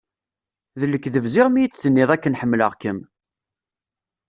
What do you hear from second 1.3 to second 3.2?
ziɣ mi yi-d-tenniḍ akken ḥemmleɣ-kem?